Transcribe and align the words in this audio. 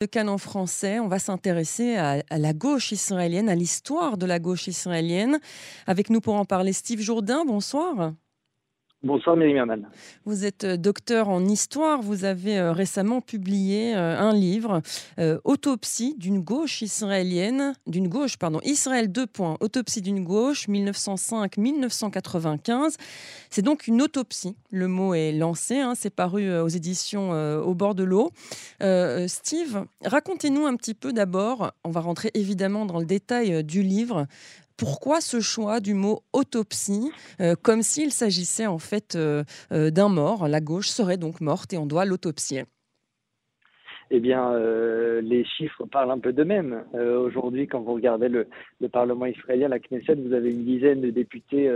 de 0.00 0.06
canon 0.06 0.38
français, 0.38 1.00
on 1.00 1.08
va 1.08 1.18
s'intéresser 1.18 1.96
à, 1.96 2.22
la 2.30 2.52
gauche 2.52 2.92
israélienne, 2.92 3.48
à 3.48 3.56
l'histoire 3.56 4.16
de 4.16 4.26
la 4.26 4.38
gauche 4.38 4.68
israélienne. 4.68 5.40
Avec 5.88 6.08
nous 6.08 6.20
pour 6.20 6.34
en 6.34 6.44
parler, 6.44 6.72
Steve 6.72 7.00
Jourdain, 7.00 7.44
bonsoir. 7.44 8.12
Bonsoir 9.04 9.36
Myriam 9.36 9.86
Vous 10.24 10.44
êtes 10.44 10.64
euh, 10.64 10.76
docteur 10.76 11.28
en 11.28 11.46
histoire. 11.46 12.02
Vous 12.02 12.24
avez 12.24 12.58
euh, 12.58 12.72
récemment 12.72 13.20
publié 13.20 13.94
euh, 13.94 14.18
un 14.18 14.34
livre, 14.34 14.82
Autopsie 15.44 16.16
d'une 16.18 16.40
gauche 16.40 16.82
israélienne, 16.82 17.74
d'une 17.86 18.08
gauche, 18.08 18.38
pardon, 18.38 18.58
Israël 18.64 19.12
2. 19.12 19.26
Autopsie 19.60 20.02
d'une 20.02 20.24
gauche, 20.24 20.68
1905-1995. 20.68 22.96
C'est 23.50 23.62
donc 23.62 23.86
une 23.86 24.02
autopsie. 24.02 24.56
Le 24.72 24.88
mot 24.88 25.14
est 25.14 25.30
lancé. 25.30 25.78
Hein. 25.78 25.92
C'est 25.94 26.10
paru 26.10 26.52
aux 26.58 26.68
éditions 26.68 27.30
Au 27.60 27.74
bord 27.74 27.94
de 27.94 28.02
l'eau. 28.04 28.30
Steve, 29.26 29.84
racontez-nous 30.04 30.66
un 30.66 30.76
petit 30.76 30.94
peu 30.94 31.12
d'abord. 31.12 31.72
On 31.84 31.90
va 31.90 32.00
rentrer 32.00 32.30
évidemment 32.34 32.86
dans 32.86 32.98
le 32.98 33.06
détail 33.06 33.62
du 33.64 33.82
livre 33.82 34.26
pourquoi 34.78 35.20
ce 35.20 35.40
choix 35.40 35.80
du 35.80 35.92
mot 35.92 36.22
autopsie, 36.32 37.10
euh, 37.40 37.54
comme 37.60 37.82
s'il 37.82 38.12
s'agissait 38.12 38.66
en 38.66 38.78
fait 38.78 39.16
euh, 39.16 39.44
euh, 39.72 39.90
d'un 39.90 40.08
mort 40.08 40.48
La 40.48 40.60
gauche 40.60 40.88
serait 40.88 41.18
donc 41.18 41.42
morte 41.42 41.72
et 41.74 41.78
on 41.78 41.84
doit 41.84 42.06
l'autopsier. 42.06 42.64
Eh 44.10 44.20
bien, 44.20 44.58
les 45.20 45.44
chiffres 45.44 45.84
parlent 45.84 46.10
un 46.10 46.18
peu 46.18 46.32
d'eux-mêmes. 46.32 46.84
Aujourd'hui, 46.94 47.66
quand 47.66 47.80
vous 47.80 47.94
regardez 47.94 48.28
le, 48.28 48.46
Parlement 48.90 49.26
israélien, 49.26 49.68
la 49.68 49.78
Knesset, 49.78 50.14
vous 50.14 50.32
avez 50.32 50.50
une 50.50 50.64
dizaine 50.64 51.00
de 51.00 51.10
députés 51.10 51.70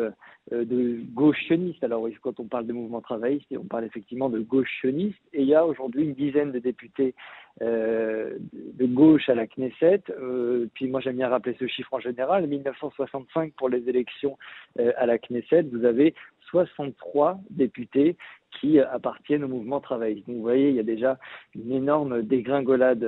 de 0.50 1.00
gauche 1.12 1.44
sioniste. 1.46 1.84
Alors, 1.84 2.08
quand 2.22 2.40
on 2.40 2.46
parle 2.46 2.66
de 2.66 2.72
mouvement 2.72 3.00
travailliste, 3.00 3.46
on 3.58 3.64
parle 3.64 3.84
effectivement 3.84 4.30
de 4.30 4.40
gauche 4.40 4.70
sioniste. 4.80 5.18
Et 5.34 5.42
il 5.42 5.48
y 5.48 5.54
a 5.54 5.66
aujourd'hui 5.66 6.04
une 6.04 6.14
dizaine 6.14 6.52
de 6.52 6.58
députés 6.58 7.14
euh, 7.60 8.38
de 8.40 8.86
gauche 8.86 9.28
à 9.28 9.34
la 9.34 9.46
Knesset. 9.46 10.02
Euh, 10.08 10.66
puis 10.72 10.88
moi 10.88 11.00
j'aime 11.00 11.16
bien 11.16 11.28
rappeler 11.28 11.54
ce 11.58 11.66
chiffre 11.66 11.92
en 11.92 12.00
général. 12.00 12.46
1965 12.46 13.52
pour 13.58 13.68
les 13.68 13.86
élections 13.88 14.38
euh, 14.80 14.92
à 14.96 15.04
la 15.04 15.18
Knesset, 15.18 15.62
vous 15.70 15.84
avez 15.84 16.14
63 16.52 17.40
députés 17.50 18.16
qui 18.60 18.78
appartiennent 18.78 19.42
au 19.42 19.48
mouvement 19.48 19.80
travailliste. 19.80 20.26
Donc 20.28 20.36
vous 20.36 20.42
voyez, 20.42 20.70
il 20.70 20.76
y 20.76 20.80
a 20.80 20.84
déjà 20.84 21.18
une 21.54 21.72
énorme 21.72 22.22
dégringolade 22.22 23.06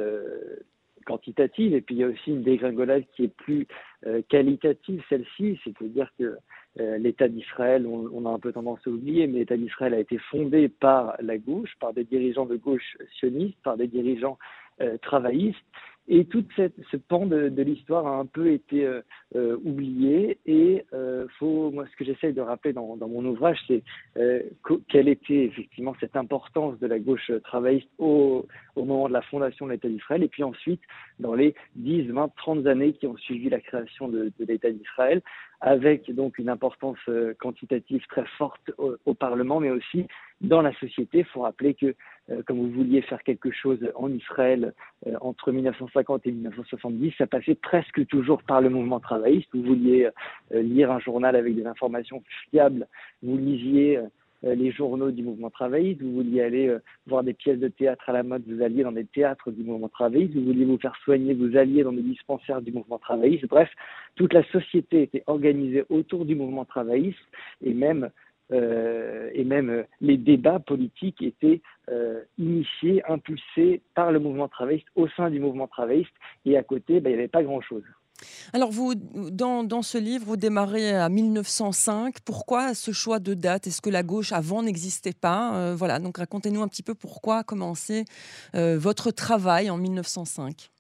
quantitative 1.07 1.75
et 1.75 1.81
puis 1.81 1.95
il 1.95 1.99
y 1.99 2.05
a 2.05 2.09
aussi 2.09 2.31
une 2.31 2.43
dégringolade 2.43 3.05
qui 3.15 3.25
est 3.25 3.35
plus 3.35 3.69
qualitative, 4.29 5.03
celle-ci, 5.09 5.61
c'est-à-dire 5.65 6.11
que 6.19 6.37
euh, 6.81 6.99
l'État 6.99 7.29
d'Israël, 7.29 7.87
on, 7.87 8.27
a 8.27 8.31
un 8.31 8.39
peu 8.41 8.53
tendance 8.53 8.81
à 8.87 8.91
oublier, 8.91 9.29
mais 9.29 9.41
l'État 9.41 9.57
d'Israël 9.57 9.95
a 9.95 10.01
été 10.01 10.19
fondé 10.19 10.69
par 10.69 11.15
la 11.21 11.39
gauche, 11.39 11.73
par 11.79 11.93
des 11.93 12.03
dirigeants 12.03 12.47
de 12.47 12.57
gauche 12.57 12.97
sionistes, 13.19 13.59
par 13.63 13.77
des 13.77 13.87
dirigeants 13.87 14.39
euh, 14.81 14.99
travaillistes. 14.99 15.65
Et 16.07 16.27
tout 16.27 16.45
ce 16.57 16.97
pan 16.97 17.25
de, 17.25 17.63
l'histoire 17.63 18.07
a 18.07 18.19
un 18.19 18.27
peu 18.27 18.53
été 18.53 18.85
euh, 18.85 19.01
euh, 19.37 19.57
oublié. 19.65 20.39
Et 20.45 20.85
euh, 20.93 21.27
faut, 21.39 21.71
moi, 21.71 21.87
ce 21.91 21.97
que 21.97 22.05
j'essaye 22.05 22.35
de 22.35 22.43
rappeler 22.43 22.75
dans, 22.75 22.97
mon 22.97 23.25
ouvrage, 23.25 23.59
c'est 23.67 23.83
quelle 24.89 25.09
était 25.09 25.45
effectivement 25.45 25.95
cette 26.01 26.17
importance 26.17 26.79
de 26.79 26.87
la 26.87 26.99
gauche 26.99 27.31
travailliste 27.45 27.89
au, 27.99 28.47
moment 28.77 29.09
de 29.09 29.15
la 29.15 29.23
fondation 29.23 29.67
de 29.67 29.73
l'État 29.73 29.89
d'Israël, 29.89 30.23
et 30.23 30.29
puis 30.29 30.43
ensuite 30.43 30.83
dans 31.21 31.35
les 31.35 31.55
10, 31.77 32.09
20, 32.09 32.33
30 32.37 32.67
années 32.67 32.93
qui 32.93 33.07
ont 33.07 33.17
suivi 33.17 33.49
la 33.49 33.61
création 33.61 34.09
de, 34.09 34.31
l'État 34.41 34.71
d'Israël, 34.71 35.23
avec 35.67 36.11
donc 36.15 36.39
une 36.39 36.51
importance 36.51 36.99
quantitative 37.39 38.05
très 38.09 38.27
forte 38.39 38.71
au, 38.79 39.15
Parlement, 39.15 39.61
mais 39.61 39.71
aussi 39.71 40.07
dans 40.41 40.61
la 40.61 40.75
société. 40.75 41.21
Il 41.21 41.25
faut 41.25 41.41
rappeler 41.41 41.73
que 41.75 41.95
comme 42.47 42.59
vous 42.59 42.71
vouliez 42.71 43.01
faire 43.03 43.23
quelque 43.23 43.51
chose 43.51 43.79
en 43.95 44.13
Israël 44.13 44.75
entre 45.21 45.53
1950 45.53 45.95
1950 45.95 46.27
et 46.27 46.33
1970, 46.33 47.15
ça 47.19 47.27
passait 47.27 47.55
presque 47.55 48.07
toujours 48.07 48.43
par 48.43 48.61
le 48.61 48.71
mouvement 48.71 49.01
travailliste. 49.01 49.49
Vous 49.53 49.63
vouliez 49.63 50.09
euh, 50.53 50.63
lire 50.63 50.91
un 50.91 51.01
journal 51.01 51.37
avec 51.37 51.55
des 51.55 51.67
informations 51.67 52.23
fiables, 52.51 52.87
vous 53.23 53.37
lisiez 53.37 53.99
euh, 53.99 54.03
les 54.55 54.73
journaux 54.73 55.11
du 55.11 55.23
mouvement 55.23 55.51
travailliste, 55.51 56.03
vous 56.03 56.13
vouliez 56.13 56.43
aller 56.43 56.69
euh, 56.69 56.79
voir 57.07 57.23
des 57.23 57.35
pièces 57.35 57.59
de 57.59 57.69
théâtre 57.69 58.09
à 58.09 58.13
la 58.13 58.23
mode, 58.23 58.43
vous 58.47 58.63
alliez 58.63 58.83
dans 58.83 58.93
des 58.93 59.07
théâtres 59.07 59.51
du 59.51 59.63
mouvement 59.63 59.89
travailliste, 59.89 60.35
vous 60.35 60.45
vouliez 60.45 60.65
vous 60.65 60.79
faire 60.79 60.97
soigner, 61.05 61.35
vous 61.35 61.57
alliez 61.57 61.83
dans 61.83 61.93
des 61.93 62.03
dispensaires 62.03 62.61
du 62.61 62.73
mouvement 62.73 62.99
travailliste. 62.99 63.47
Bref, 63.47 63.71
toute 64.17 64.33
la 64.33 64.45
société 64.51 65.03
était 65.03 65.25
organisée 65.27 65.85
autour 65.89 66.25
du 66.25 66.35
mouvement 66.35 66.65
travailliste 66.65 67.19
et 67.63 67.73
même 67.73 68.11
euh, 68.53 69.31
et 69.33 69.45
même 69.45 69.71
euh, 69.71 69.83
les 70.01 70.19
débats 70.19 70.59
politiques 70.59 71.23
étaient 71.23 71.63
euh, 71.91 72.23
initiés, 72.39 73.03
impulsés 73.09 73.81
par 73.95 74.13
le 74.13 74.21
mouvement 74.21 74.49
travailliste 74.49 74.87
au 74.97 75.09
sein 75.09 75.31
du 75.31 75.41
mouvement 75.41 75.67
travailliste, 75.67 76.13
et 76.45 76.59
à 76.59 76.63
côté, 76.63 77.01
ben, 77.01 77.11
il 77.11 77.15
n'y 77.15 77.21
avait 77.21 77.29
pas 77.29 77.43
grand-chose. 77.43 77.85
Alors, 78.53 78.71
vous, 78.71 78.95
dans, 78.95 79.65
dans, 79.65 79.83
ce 79.83 79.99
livre, 79.99 80.25
vous 80.27 80.37
démarrez 80.37 80.95
à 80.95 81.09
1905. 81.09 82.17
Pourquoi 82.25 82.75
ce 82.75 82.93
choix 82.93 83.19
de 83.19 83.35
date? 83.35 83.67
Est-ce 83.67 83.81
que 83.81 83.91
la 83.91 84.03
gauche 84.03 84.33
avant 84.33 84.63
n'existait 84.63 85.13
pas? 85.13 85.75
Voilà, 85.75 85.99
donc 85.99 86.19
racontez-nous 86.19 86.63
un 86.63 86.69
petit 86.69 86.83
peu 86.83 86.95
pourquoi 86.95 87.45
commencer 87.45 88.05
votre 88.55 89.11
travail 89.11 89.71
en 89.71 89.77
1905. 89.77 90.71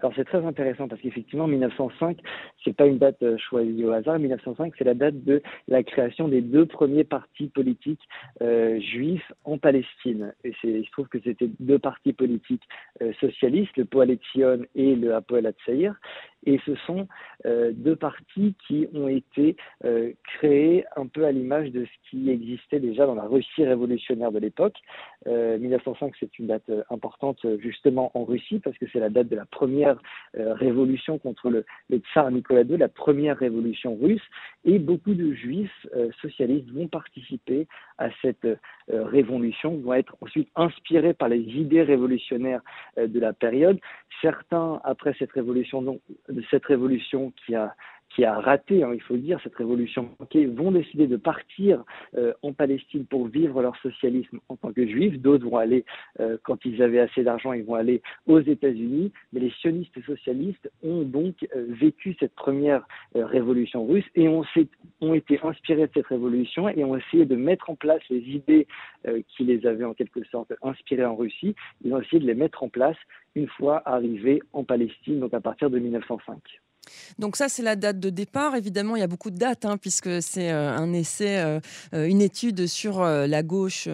Alors 0.00 0.12
c'est 0.16 0.24
très 0.24 0.44
intéressant 0.44 0.88
parce 0.88 1.00
qu'effectivement 1.02 1.46
1905, 1.46 2.18
c'est 2.64 2.76
pas 2.76 2.86
une 2.86 2.98
date 2.98 3.22
euh, 3.22 3.36
choisie 3.38 3.84
au 3.84 3.92
hasard. 3.92 4.18
1905, 4.18 4.74
c'est 4.76 4.84
la 4.84 4.94
date 4.94 5.22
de 5.24 5.42
la 5.68 5.82
création 5.82 6.28
des 6.28 6.40
deux 6.40 6.66
premiers 6.66 7.04
partis 7.04 7.48
politiques 7.48 8.02
euh, 8.42 8.78
juifs 8.80 9.32
en 9.44 9.58
Palestine. 9.58 10.34
Et 10.44 10.54
il 10.64 10.84
se 10.84 10.90
trouve 10.90 11.08
que 11.08 11.18
c'était 11.22 11.50
deux 11.58 11.78
partis 11.78 12.12
politiques 12.12 12.62
euh, 13.02 13.12
socialistes, 13.20 13.76
le 13.76 13.84
Poal 13.84 14.10
Etzion 14.10 14.60
et 14.74 14.94
le 14.94 15.14
Apoel 15.14 15.46
Hatzair. 15.46 15.94
Et 16.46 16.58
ce 16.64 16.74
sont 16.86 17.06
deux 17.44 17.96
partis 17.96 18.54
qui 18.66 18.88
ont 18.94 19.08
été 19.08 19.56
créés 20.24 20.86
un 20.96 21.06
peu 21.06 21.26
à 21.26 21.32
l'image 21.32 21.70
de 21.70 21.84
ce 21.84 22.10
qui 22.10 22.30
existait 22.30 22.80
déjà 22.80 23.04
dans 23.04 23.14
la 23.14 23.26
Russie 23.26 23.62
révolutionnaire 23.62 24.32
de 24.32 24.38
l'époque. 24.38 24.76
1905, 25.26 26.06
euh, 26.06 26.10
c'est 26.18 26.38
une 26.38 26.46
date 26.46 26.70
importante 26.88 27.44
justement 27.58 28.10
en 28.14 28.24
Russie 28.24 28.58
parce 28.58 28.78
que 28.78 28.86
c'est 28.90 29.00
la 29.00 29.10
date 29.10 29.28
de 29.28 29.36
la 29.36 29.44
première 29.44 30.00
révolution 30.34 31.18
contre 31.18 31.50
le, 31.50 31.66
le, 31.90 32.00
II, 32.50 32.76
la 32.76 32.88
première 32.88 33.38
révolution 33.38 33.96
russe. 34.00 34.22
Et 34.64 34.78
beaucoup 34.78 35.14
de 35.14 35.32
juifs 35.32 35.86
socialistes 36.20 36.70
vont 36.70 36.88
participer 36.88 37.66
à 37.98 38.08
cette 38.20 38.46
révolution, 38.88 39.76
vont 39.76 39.94
être 39.94 40.16
ensuite 40.20 40.48
inspirés 40.56 41.14
par 41.14 41.28
les 41.28 41.40
idées 41.40 41.82
révolutionnaires 41.82 42.62
de 42.96 43.20
la 43.20 43.32
période. 43.32 43.78
Certains, 44.20 44.80
après 44.84 45.14
cette 45.18 45.32
révolution, 45.32 45.80
de 45.82 46.42
cette 46.50 46.66
révolution 46.66 47.32
qui 47.46 47.54
a 47.54 47.74
qui 48.10 48.24
a 48.24 48.38
raté, 48.38 48.82
hein, 48.82 48.90
il 48.92 49.00
faut 49.00 49.14
le 49.14 49.20
dire, 49.20 49.38
cette 49.42 49.54
révolution 49.54 50.10
manquée, 50.18 50.46
vont 50.46 50.72
décider 50.72 51.06
de 51.06 51.16
partir 51.16 51.84
euh, 52.16 52.32
en 52.42 52.52
Palestine 52.52 53.06
pour 53.06 53.28
vivre 53.28 53.62
leur 53.62 53.76
socialisme 53.76 54.40
en 54.48 54.56
tant 54.56 54.72
que 54.72 54.86
juifs. 54.86 55.18
D'autres 55.20 55.48
vont 55.48 55.56
aller, 55.56 55.84
euh, 56.18 56.36
quand 56.42 56.64
ils 56.64 56.82
avaient 56.82 56.98
assez 56.98 57.22
d'argent, 57.22 57.52
ils 57.52 57.64
vont 57.64 57.74
aller 57.74 58.02
aux 58.26 58.40
États-Unis. 58.40 59.12
Mais 59.32 59.40
les 59.40 59.50
sionistes 59.50 60.04
socialistes 60.04 60.70
ont 60.82 61.02
donc 61.02 61.46
euh, 61.54 61.66
vécu 61.68 62.16
cette 62.18 62.34
première 62.34 62.86
révolution 63.14 63.86
russe 63.86 64.04
et 64.16 64.28
ont, 64.28 64.44
ont, 65.00 65.14
été 65.14 65.38
inspirés 65.42 65.86
de 65.86 65.92
cette 65.94 66.06
révolution 66.06 66.68
et 66.68 66.84
ont 66.84 66.96
essayé 66.96 67.24
de 67.24 67.36
mettre 67.36 67.70
en 67.70 67.76
place 67.76 68.02
les 68.10 68.20
idées 68.20 68.66
qui 69.28 69.44
les 69.44 69.66
avaient 69.66 69.84
en 69.84 69.94
quelque 69.94 70.24
sorte 70.24 70.52
inspirées 70.62 71.04
en 71.04 71.16
Russie. 71.16 71.54
Ils 71.84 71.92
ont 71.92 72.00
essayé 72.00 72.20
de 72.20 72.26
les 72.26 72.34
mettre 72.34 72.62
en 72.62 72.68
place 72.68 72.96
une 73.34 73.48
fois 73.48 73.82
arrivés 73.84 74.42
en 74.52 74.64
Palestine, 74.64 75.20
donc 75.20 75.34
à 75.34 75.40
partir 75.40 75.70
de 75.70 75.78
1905. 75.78 76.38
Donc 77.18 77.36
ça, 77.36 77.48
c'est 77.48 77.62
la 77.62 77.76
date 77.76 78.00
de 78.00 78.10
départ. 78.10 78.56
Évidemment, 78.56 78.96
il 78.96 79.00
y 79.00 79.02
a 79.02 79.06
beaucoup 79.06 79.30
de 79.30 79.36
dates, 79.36 79.64
hein, 79.64 79.76
puisque 79.76 80.22
c'est 80.22 80.50
euh, 80.50 80.76
un 80.76 80.92
essai, 80.92 81.38
euh, 81.38 81.60
euh, 81.94 82.06
une 82.06 82.22
étude 82.22 82.66
sur 82.66 83.00
la 83.02 83.42
gauche 83.42 83.88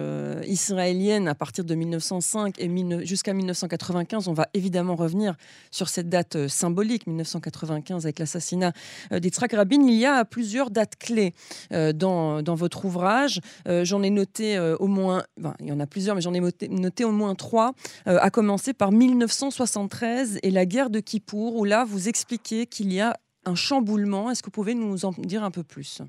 israélienne 0.45 1.27
à 1.27 1.35
partir 1.35 1.63
de 1.63 1.75
1905 1.75 2.55
et 2.59 3.05
jusqu'à 3.05 3.33
1995. 3.33 4.27
On 4.27 4.33
va 4.33 4.47
évidemment 4.53 4.95
revenir 4.95 5.35
sur 5.71 5.89
cette 5.89 6.09
date 6.09 6.47
symbolique, 6.47 7.07
1995, 7.07 8.05
avec 8.05 8.19
l'assassinat 8.19 8.73
d'Yitzhak 9.11 9.53
Rabin. 9.53 9.81
Il 9.87 9.93
y 9.93 10.05
a 10.05 10.25
plusieurs 10.25 10.69
dates 10.69 10.95
clés 10.97 11.33
dans, 11.71 12.41
votre 12.43 12.85
ouvrage. 12.85 13.39
j'en 13.65 14.03
ai 14.03 14.09
noté 14.09 14.59
au 14.79 14.87
moins, 14.87 15.23
il 15.59 15.67
y 15.67 15.71
en 15.71 15.79
a 15.79 15.87
plusieurs, 15.87 16.15
mais 16.15 16.21
j'en 16.21 16.33
ai 16.33 16.39
noté, 16.39 16.67
noté, 16.69 17.03
au 17.03 17.11
moins 17.11 17.35
trois, 17.35 17.73
à 18.05 18.29
commencer 18.29 18.73
par 18.73 18.91
1973 18.91 20.39
et 20.43 20.51
la 20.51 20.65
guerre 20.65 20.89
de 20.89 20.99
Kippour, 20.99 21.55
où 21.55 21.63
là, 21.63 21.85
vous 21.85 22.07
expliquez 22.07 22.65
qu'il 22.65 22.86
y 22.93 23.01
a 23.01 23.15
un 23.45 23.55
chamboulement. 23.55 24.29
Est-ce 24.29 24.41
que 24.41 24.47
vous 24.47 24.51
pouvez 24.51 24.75
nous 24.75 25.05
en 25.05 25.11
dire 25.11 25.43
un 25.43 25.51
peu 25.51 25.63
plus? 25.63 26.01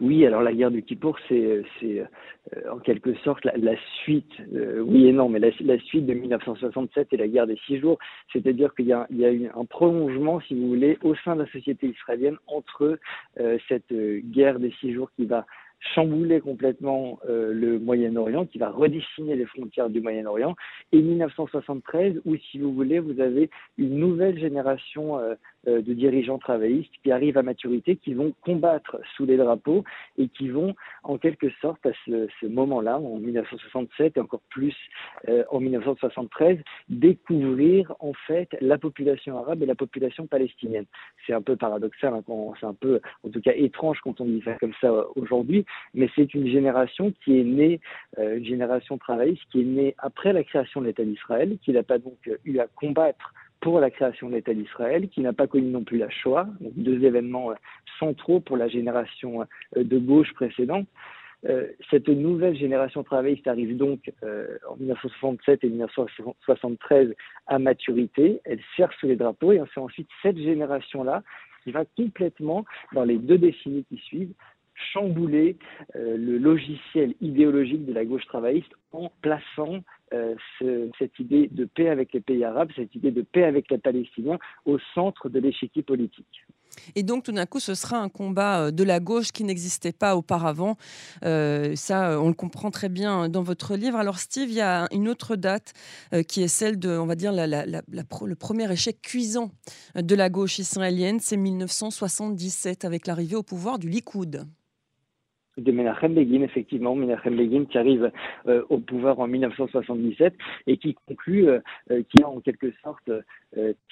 Oui, 0.00 0.26
alors 0.26 0.42
la 0.42 0.52
guerre 0.52 0.70
du 0.70 0.82
Kippour, 0.82 1.16
c'est 1.28 1.64
euh, 1.84 2.04
en 2.70 2.78
quelque 2.78 3.14
sorte 3.18 3.44
la, 3.44 3.74
suite, 4.02 4.32
euh, 4.54 4.80
oui 4.80 5.06
et 5.06 5.12
non, 5.12 5.28
mais 5.28 5.38
la, 5.38 5.78
suite 5.78 6.06
de 6.06 6.14
1967 6.14 7.08
et 7.12 7.16
la 7.16 7.28
guerre 7.28 7.46
des 7.46 7.58
six 7.66 7.78
jours. 7.78 7.98
C'est-à-dire 8.32 8.74
qu'il 8.74 8.86
y, 8.86 8.92
a 8.92 9.06
eu 9.10 9.48
un 9.54 9.64
prolongement, 9.64 10.40
si 10.40 10.54
vous 10.54 10.68
voulez, 10.68 10.98
au 11.02 11.14
sein 11.16 11.36
de 11.36 11.42
la 11.42 11.50
société 11.50 11.88
israélienne 11.88 12.36
entre 12.46 12.98
euh, 13.40 13.58
cette 13.68 13.92
guerre 13.92 14.58
des 14.58 14.72
six 14.80 14.92
jours 14.92 15.10
qui 15.16 15.26
va 15.26 15.46
chambouler 15.94 16.40
complètement 16.40 17.18
le 17.28 17.76
Moyen-Orient, 17.80 18.46
qui 18.46 18.58
va 18.58 18.70
redessiner 18.70 19.34
les 19.34 19.46
frontières 19.46 19.90
du 19.90 20.00
Moyen-Orient, 20.00 20.54
et 20.92 21.02
1973, 21.02 22.20
où, 22.24 22.36
si 22.36 22.58
vous 22.60 22.72
voulez, 22.72 23.00
vous 23.00 23.18
avez 23.20 23.50
une 23.78 23.96
nouvelle 23.96 24.38
génération 24.38 25.18
de 25.66 25.92
dirigeants 25.92 26.38
travaillistes 26.38 26.92
qui 27.02 27.12
arrivent 27.12 27.38
à 27.38 27.42
maturité, 27.42 27.96
qui 27.96 28.14
vont 28.14 28.32
combattre 28.42 28.98
sous 29.16 29.24
les 29.24 29.36
drapeaux 29.36 29.84
et 30.18 30.28
qui 30.28 30.48
vont, 30.48 30.74
en 31.02 31.18
quelque 31.18 31.50
sorte, 31.60 31.84
à 31.86 31.92
ce, 32.06 32.46
moment-là, 32.46 32.98
en 32.98 33.18
1967 33.18 34.16
et 34.16 34.20
encore 34.20 34.42
plus 34.50 34.74
euh, 35.28 35.44
en 35.50 35.60
1973, 35.60 36.58
découvrir 36.88 37.94
en 38.00 38.12
fait 38.26 38.48
la 38.60 38.78
population 38.78 39.38
arabe 39.38 39.62
et 39.62 39.66
la 39.66 39.74
population 39.74 40.26
palestinienne. 40.26 40.86
C'est 41.26 41.32
un 41.32 41.42
peu 41.42 41.56
paradoxal, 41.56 42.14
hein, 42.14 42.22
c'est 42.58 42.66
un 42.66 42.74
peu, 42.74 43.00
en 43.22 43.30
tout 43.30 43.40
cas, 43.40 43.52
étrange 43.54 43.98
quand 44.02 44.20
on 44.20 44.24
dit 44.24 44.42
ça 44.44 44.54
comme 44.54 44.74
ça 44.80 44.88
euh, 44.88 45.04
aujourd'hui, 45.16 45.64
mais 45.94 46.08
c'est 46.14 46.34
une 46.34 46.48
génération 46.48 47.12
qui 47.24 47.38
est 47.38 47.44
née, 47.44 47.80
une 48.18 48.44
génération 48.44 48.98
travailliste 48.98 49.42
qui 49.50 49.60
est 49.60 49.64
née 49.64 49.94
après 49.98 50.32
la 50.32 50.44
création 50.44 50.80
de 50.80 50.86
l'État 50.86 51.04
d'Israël, 51.04 51.56
qui 51.62 51.72
n'a 51.72 51.82
pas 51.82 51.98
donc 51.98 52.18
eu 52.44 52.58
à 52.58 52.66
combattre 52.66 53.32
pour 53.62 53.78
la 53.78 53.90
création 53.90 54.28
de 54.28 54.34
l'État 54.34 54.52
d'Israël, 54.52 55.08
qui 55.08 55.20
n'a 55.20 55.32
pas 55.32 55.46
connu 55.46 55.70
non 55.70 55.84
plus 55.84 55.96
la 55.96 56.10
Shoah, 56.10 56.48
donc 56.60 56.72
deux 56.74 57.04
événements 57.04 57.52
euh, 57.52 57.54
centraux 57.98 58.40
pour 58.40 58.56
la 58.56 58.68
génération 58.68 59.42
euh, 59.76 59.84
de 59.84 59.98
gauche 59.98 60.34
précédente. 60.34 60.86
Euh, 61.48 61.68
cette 61.90 62.08
nouvelle 62.08 62.56
génération 62.56 63.04
travailliste 63.04 63.46
arrive 63.46 63.76
donc 63.76 64.12
en 64.68 64.76
1967 64.76 65.64
et 65.64 65.68
1973 65.68 67.14
à 67.46 67.58
maturité, 67.58 68.40
elle 68.44 68.60
sert 68.76 68.92
sous 68.94 69.06
les 69.06 69.16
drapeaux 69.16 69.52
et 69.52 69.60
c'est 69.72 69.80
ensuite 69.80 70.08
cette 70.22 70.38
génération-là 70.38 71.22
qui 71.64 71.70
va 71.70 71.84
complètement, 71.96 72.64
dans 72.92 73.04
les 73.04 73.18
deux 73.18 73.38
décennies 73.38 73.84
qui 73.88 73.96
suivent, 73.98 74.32
chambouler 74.92 75.56
le 75.94 76.38
logiciel 76.38 77.14
idéologique 77.20 77.86
de 77.86 77.92
la 77.92 78.04
gauche 78.04 78.26
travailliste 78.26 78.72
en 78.92 79.12
plaçant 79.20 79.82
euh, 80.12 80.34
cette 80.98 81.18
idée 81.18 81.48
de 81.50 81.64
paix 81.64 81.88
avec 81.88 82.12
les 82.12 82.20
pays 82.20 82.44
arabes, 82.44 82.70
cette 82.76 82.94
idée 82.94 83.10
de 83.10 83.22
paix 83.22 83.44
avec 83.44 83.70
les 83.70 83.78
Palestiniens 83.78 84.38
au 84.66 84.78
centre 84.94 85.28
de 85.28 85.38
l'échiquier 85.38 85.82
politique. 85.82 86.44
Et 86.94 87.02
donc, 87.02 87.24
tout 87.24 87.32
d'un 87.32 87.46
coup, 87.46 87.60
ce 87.60 87.74
sera 87.74 87.98
un 87.98 88.08
combat 88.08 88.66
euh, 88.66 88.70
de 88.70 88.82
la 88.82 89.00
gauche 89.00 89.32
qui 89.32 89.44
n'existait 89.44 89.92
pas 89.92 90.16
auparavant. 90.16 90.76
Euh, 91.24 91.74
ça, 91.76 92.20
on 92.20 92.28
le 92.28 92.34
comprend 92.34 92.70
très 92.70 92.88
bien 92.88 93.28
dans 93.28 93.42
votre 93.42 93.76
livre. 93.76 93.96
Alors, 93.96 94.18
Steve, 94.18 94.50
il 94.50 94.56
y 94.56 94.60
a 94.60 94.86
une 94.92 95.08
autre 95.08 95.36
date 95.36 95.72
qui 96.28 96.42
est 96.42 96.48
celle 96.48 96.78
de, 96.78 96.90
on 96.90 97.06
va 97.06 97.14
dire, 97.14 97.32
le 97.32 98.34
premier 98.34 98.70
échec 98.70 99.00
cuisant 99.02 99.50
de 99.94 100.14
la 100.14 100.28
gauche 100.28 100.58
israélienne. 100.58 101.20
C'est 101.20 101.36
1977 101.36 102.84
avec 102.84 103.06
l'arrivée 103.06 103.36
au 103.36 103.42
pouvoir 103.42 103.78
du 103.78 103.88
Likoud 103.88 104.46
de 105.58 105.72
Menachem 105.72 106.14
Begin, 106.14 106.42
effectivement, 106.42 106.94
Menachem 106.94 107.36
Begin 107.36 107.64
qui 107.66 107.78
arrive 107.78 108.10
euh, 108.46 108.62
au 108.68 108.78
pouvoir 108.78 109.18
en 109.20 109.26
1977 109.26 110.34
et 110.66 110.76
qui 110.76 110.96
conclut, 111.06 111.48
euh, 111.48 111.60
euh, 111.90 112.02
qui 112.10 112.22
a 112.22 112.28
en 112.28 112.40
quelque 112.40 112.72
sorte 112.82 113.10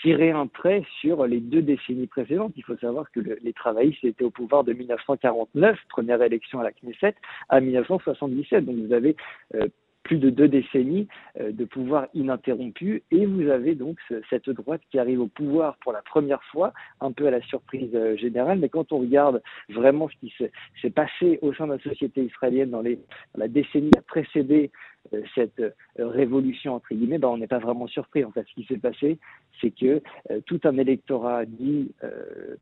tiré 0.01 0.31
un 0.31 0.47
trait 0.47 0.83
sur 1.01 1.27
les 1.27 1.39
deux 1.41 1.61
décennies 1.61 2.07
précédentes. 2.07 2.55
Il 2.57 2.65
faut 2.65 2.77
savoir 2.79 3.11
que 3.11 3.21
les 3.21 3.53
travaillistes 3.53 4.03
étaient 4.05 4.25
au 4.25 4.31
pouvoir 4.31 4.65
de 4.65 4.73
1949, 4.73 5.79
première 5.91 6.23
élection 6.23 6.61
à 6.61 6.65
la 6.65 6.73
Knesset, 6.73 7.15
à 7.51 7.61
1977. 7.61 8.65
Donc 8.65 8.77
vous 8.77 8.93
avez 8.95 9.17
plus 10.03 10.19
de 10.19 10.31
deux 10.31 10.49
décennies 10.49 11.09
euh, 11.39 11.53
de 11.53 11.65
pouvoir 11.65 12.07
ininterrompu. 12.15 13.03
Et 13.11 13.27
vous 13.27 13.49
avez 13.49 13.75
donc 13.75 13.99
cette 14.29 14.51
droite 14.51 14.81
qui 14.91 14.99
arrive 14.99 15.21
au 15.21 15.27
pouvoir 15.27 15.77
pour 15.83 15.93
la 15.93 16.03
première 16.03 16.43
fois, 16.45 16.73
un 17.01 17.13
peu 17.13 17.27
à 17.27 17.31
la 17.31 17.43
surprise 17.43 17.91
euh, 17.95 18.17
générale, 18.17 18.59
mais 18.59 18.69
quand 18.69 18.93
on 18.93 18.99
regarde 18.99 19.43
vraiment 19.69 20.09
ce 20.09 20.17
qui 20.17 20.35
s'est 20.81 20.91
passé 20.91 21.39
au 21.43 21.53
sein 21.55 21.67
de 21.67 21.73
la 21.75 21.79
société 21.81 22.25
israélienne 22.25 22.71
dans, 22.71 22.83
les, 22.83 22.97
dans 22.97 23.41
la 23.41 23.49
décennie 23.49 23.91
précédée 24.07 24.71
cette 25.35 25.61
euh, 25.61 25.73
révolution 25.99 26.75
entre 26.75 26.95
guillemets, 26.95 27.19
ben, 27.19 27.29
on 27.29 27.39
n'est 27.39 27.47
pas 27.47 27.59
vraiment 27.59 27.87
surpris. 27.87 28.25
En 28.25 28.31
fait, 28.31 28.47
ce 28.49 28.55
qui 28.55 28.65
s'est 28.65 28.79
passé, 28.79 29.19
c'est 29.61 29.71
que 29.71 30.03
euh, 30.31 30.41
tout 30.47 30.61
un 30.65 30.77
électorat 30.79 31.45
dit, 31.45 31.93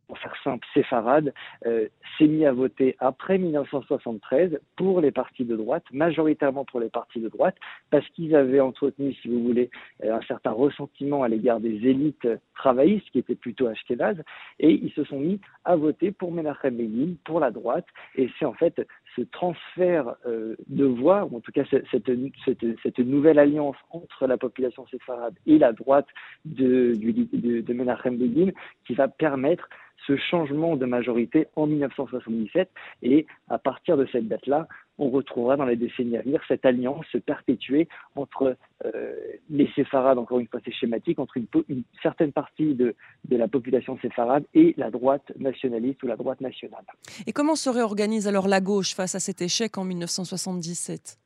pour 0.06 0.19
faire 0.19 0.35
simple, 0.43 0.67
séfarade, 0.75 1.32
s'est 1.62 2.26
mis 2.26 2.44
à 2.44 2.52
voter 2.52 2.96
après 2.99 3.38
1973 3.38 4.58
pour 4.76 5.00
les 5.00 5.11
partis 5.11 5.44
de 5.44 5.56
droite, 5.56 5.85
majoritairement 5.93 6.64
pour 6.64 6.81
les 6.81 6.88
partis 6.88 7.20
de 7.20 7.29
droite, 7.29 7.56
parce 7.90 8.06
qu'ils 8.11 8.35
avaient 8.35 8.61
entretenu, 8.61 9.12
si 9.14 9.29
vous 9.29 9.43
voulez, 9.43 9.70
un 10.02 10.20
certain 10.23 10.50
ressentiment 10.50 11.23
à 11.23 11.29
l'égard 11.29 11.61
des 11.61 11.75
élites 11.87 12.29
travaillistes 12.55 13.08
qui 13.11 13.19
étaient 13.19 13.34
plutôt 13.34 13.67
ashkénazes, 13.67 14.23
et 14.58 14.70
ils 14.70 14.93
se 14.93 15.05
sont 15.05 15.20
mis 15.20 15.41
à 15.64 15.76
voter 15.76 16.11
pour 16.11 16.32
Menachem 16.32 16.76
Begin, 16.76 17.14
pour 17.25 17.41
la 17.41 17.50
droite, 17.50 17.87
et 18.17 18.29
c'est 18.38 18.44
en 18.44 18.55
fait 18.55 18.87
ce 19.17 19.23
transfert 19.23 20.17
de 20.26 20.84
voix, 20.84 21.25
ou 21.25 21.37
en 21.37 21.41
tout 21.41 21.52
cas 21.52 21.64
cette, 21.70 22.08
cette, 22.45 22.99
nouvelle 22.99 23.39
alliance 23.39 23.77
entre 23.91 24.27
la 24.27 24.37
population 24.37 24.87
séfarade 24.89 25.35
et 25.47 25.59
la 25.59 25.73
droite 25.73 26.09
de, 26.45 26.95
de, 26.95 27.61
de 27.61 27.73
Menachem 27.73 28.17
Begin 28.17 28.51
qui 28.87 28.95
va 28.95 29.09
permettre 29.09 29.69
ce 30.07 30.17
changement 30.17 30.77
de 30.77 30.87
majorité 30.87 31.49
en 31.57 31.67
1977. 31.67 32.71
Et 33.03 33.27
à 33.49 33.59
partir 33.59 33.97
de 33.97 34.07
cette 34.11 34.27
date-là, 34.29 34.67
on 34.99 35.11
retrouvera 35.11 35.57
dans 35.57 35.65
les 35.65 35.77
décennies 35.77 36.17
à 36.17 36.23
venir 36.23 36.41
cette 36.49 36.65
alliance 36.65 37.07
se 37.13 37.19
perpétuer 37.19 37.89
entre 38.17 38.57
euh, 38.85 39.15
les 39.49 39.71
séfarades, 39.77 40.19
encore 40.19 40.41
une 40.41 40.49
fois 40.49 40.61
c'est 40.65 40.73
schématique, 40.73 41.19
entre 41.19 41.37
une, 41.37 41.83
certaine 42.03 42.33
partie 42.33 42.75
de 42.75 42.95
la 43.31 43.47
population 43.49 43.99
séfarade 44.01 44.45
et 44.55 44.75
la 44.77 44.91
droite 44.91 45.31
nationaliste 45.39 46.03
ou 46.03 46.07
la 46.09 46.17
droite 46.17 46.41
nationale. 46.41 46.85
Et 47.27 47.33
comment 47.33 47.55
se 47.55 47.71
réorganise 47.71 48.27
alors 48.27 48.49
la 48.49 48.61
gauche 48.61 48.95
face 48.95 49.15
à 49.15 49.21
cet 49.21 49.41
échec 49.41 49.79
en 49.79 49.85
1977 49.85 51.19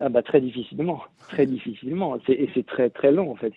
ah 0.00 0.08
bah 0.08 0.22
très 0.22 0.40
difficilement, 0.40 1.02
très 1.28 1.46
difficilement. 1.46 2.18
Et 2.28 2.48
c'est 2.52 2.66
très 2.66 2.90
très 2.90 3.12
long 3.12 3.30
en 3.30 3.36
fait. 3.36 3.52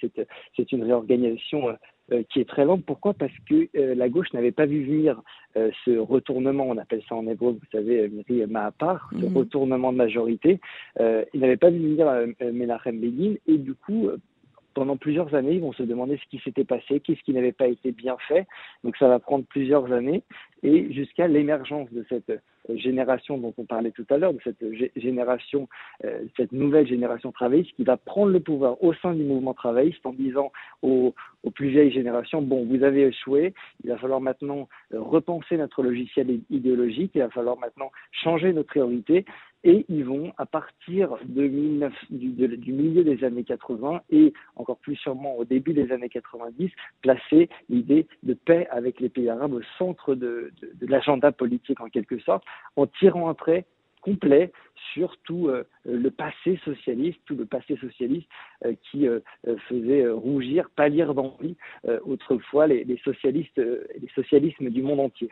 C'est 0.55 0.71
une 0.71 0.83
réorganisation 0.83 1.69
euh, 1.69 1.73
euh, 2.11 2.23
qui 2.29 2.39
est 2.39 2.47
très 2.47 2.63
lente. 2.63 2.85
Pourquoi? 2.85 3.15
Parce 3.15 3.33
que 3.49 3.67
euh, 3.75 3.95
la 3.95 4.07
gauche 4.07 4.31
n'avait 4.33 4.51
pas 4.51 4.65
vu 4.65 4.85
venir 4.85 5.21
ce 5.55 5.97
retournement, 5.97 6.65
on 6.67 6.77
appelle 6.77 7.01
ça 7.09 7.15
en 7.15 7.25
hébreu, 7.25 7.53
vous 7.53 7.67
savez, 7.71 8.07
Miri 8.09 8.45
Mahapar, 8.45 9.09
ce 9.11 9.25
mhm. 9.25 9.35
retournement 9.35 9.91
de 9.91 9.97
majorité. 9.97 10.59
il 10.99 11.39
n'avait 11.39 11.57
pas 11.57 11.71
vu 11.71 11.79
venir 11.79 12.05
Menachem 12.53 12.99
Begin 12.99 13.37
et 13.47 13.57
du 13.57 13.73
coup, 13.73 14.11
pendant 14.75 14.97
plusieurs 14.97 15.33
années, 15.33 15.53
ils 15.53 15.61
vont 15.61 15.73
se 15.73 15.81
demander 15.81 16.19
ce 16.23 16.29
qui 16.29 16.37
s'était 16.43 16.63
passé, 16.63 16.99
qu'est-ce 16.99 17.23
qui 17.23 17.33
n'avait 17.33 17.51
pas 17.51 17.65
été 17.65 17.91
bien 17.91 18.15
fait. 18.27 18.45
Donc 18.83 18.95
ça 18.97 19.07
va 19.07 19.17
prendre 19.17 19.45
plusieurs 19.45 19.91
années 19.91 20.21
et 20.63 20.91
jusqu'à 20.93 21.27
l'émergence 21.27 21.91
de 21.91 22.05
cette 22.09 22.41
génération 22.75 23.37
dont 23.37 23.53
on 23.57 23.65
parlait 23.65 23.91
tout 23.91 24.05
à 24.09 24.17
l'heure, 24.17 24.33
de 24.33 24.39
cette 24.43 24.63
génération, 24.95 25.67
euh, 26.03 26.23
cette 26.35 26.51
nouvelle 26.51 26.87
génération 26.87 27.31
travailliste 27.31 27.73
qui 27.75 27.83
va 27.83 27.97
prendre 27.97 28.31
le 28.31 28.39
pouvoir 28.39 28.81
au 28.83 28.93
sein 28.95 29.13
du 29.13 29.23
mouvement 29.23 29.53
travailliste 29.53 30.05
en 30.05 30.13
disant 30.13 30.51
aux, 30.81 31.13
plus 31.55 31.69
vieilles 31.69 31.91
générations, 31.91 32.41
bon, 32.41 32.65
vous 32.65 32.83
avez 32.83 33.03
échoué, 33.03 33.53
il 33.83 33.89
va 33.89 33.97
falloir 33.97 34.19
maintenant 34.19 34.67
euh, 34.93 34.99
repenser 34.99 35.55
notre 35.55 35.81
logiciel 35.81 36.41
idéologique, 36.49 37.11
il 37.15 37.21
va 37.21 37.29
falloir 37.29 37.57
maintenant 37.57 37.89
changer 38.11 38.51
nos 38.51 38.65
priorités 38.65 39.23
et 39.63 39.85
ils 39.89 40.05
vont, 40.05 40.33
à 40.37 40.45
partir 40.45 41.17
de 41.25 41.47
du, 41.47 42.73
milieu 42.73 43.03
des 43.03 43.23
années 43.23 43.43
80 43.43 44.01
et 44.09 44.33
encore 44.55 44.77
plus 44.77 44.95
sûrement 44.95 45.35
au 45.37 45.45
début 45.45 45.73
des 45.73 45.91
années 45.91 46.09
90, 46.09 46.71
placer 47.01 47.49
l'idée 47.69 48.07
de 48.23 48.33
paix 48.33 48.67
avec 48.71 48.99
les 48.99 49.09
pays 49.09 49.29
arabes 49.29 49.53
au 49.53 49.61
centre 49.77 50.15
de, 50.15 50.46
de 50.61 50.87
l'agenda 50.87 51.31
politique 51.31 51.81
en 51.81 51.89
quelque 51.89 52.19
sorte, 52.19 52.43
en 52.75 52.87
tirant 52.87 53.29
un 53.29 53.33
trait 53.33 53.65
complet 54.07 54.51
sur 54.93 55.17
tout 55.23 55.49
euh, 55.49 55.63
le 55.85 56.09
passé 56.09 56.59
socialiste, 56.63 57.19
tout 57.25 57.35
le 57.35 57.45
passé 57.45 57.75
socialiste 57.77 58.29
euh, 58.65 58.73
qui 58.89 59.07
euh, 59.07 59.19
faisait 59.67 60.07
rougir, 60.07 60.69
pâlir 60.75 61.13
d'envie 61.13 61.57
autrefois 62.05 62.67
les, 62.67 62.99
socialistes, 63.03 63.57
les 63.57 64.09
socialismes 64.15 64.69
du 64.69 64.81
monde 64.81 64.99
entier. 64.99 65.29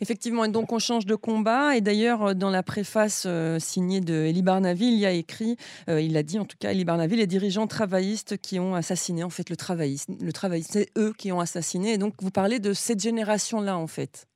Effectivement, 0.00 0.44
et 0.44 0.50
donc 0.50 0.72
on 0.72 0.78
change 0.78 1.06
de 1.06 1.14
combat. 1.14 1.76
Et 1.76 1.80
d'ailleurs, 1.80 2.34
dans 2.34 2.50
la 2.50 2.62
préface 2.62 3.26
signée 3.58 4.00
de 4.00 4.14
Elie 4.14 4.42
Barnaville, 4.42 4.94
il 4.94 5.06
a 5.06 5.12
écrit, 5.12 5.56
il 5.88 6.16
a 6.16 6.22
dit 6.22 6.38
en 6.38 6.44
tout 6.44 6.56
cas, 6.58 6.72
Elie 6.72 6.84
Barnaville, 6.84 7.18
les 7.18 7.26
dirigeants 7.26 7.66
travaillistes 7.66 8.36
qui 8.38 8.58
ont 8.58 8.74
assassiné 8.74 9.22
en 9.22 9.30
fait 9.30 9.48
le 9.48 9.56
travailliste. 9.56 10.10
Le 10.20 10.32
c'est 10.62 10.88
eux 10.98 11.12
qui 11.16 11.32
ont 11.32 11.40
assassiné. 11.40 11.92
Et 11.92 11.98
donc 11.98 12.14
vous 12.20 12.30
parlez 12.30 12.58
de 12.58 12.72
cette 12.72 13.00
génération-là 13.00 13.76
en 13.78 13.86
fait. 13.86 14.26